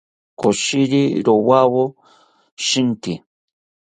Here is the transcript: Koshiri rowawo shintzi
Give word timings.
Koshiri 0.39 1.01
rowawo 1.25 1.83
shintzi 2.65 3.13